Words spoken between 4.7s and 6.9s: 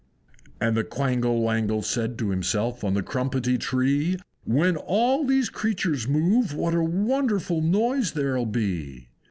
all these creatures move What a